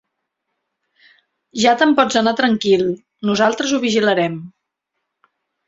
Ja 1.65 1.73
te'n 1.81 1.93
pots 2.01 2.17
anar 2.23 2.35
tranquil: 2.41 2.87
nosaltres 3.31 3.77
ho 3.79 3.83
vigilarem. 3.87 4.43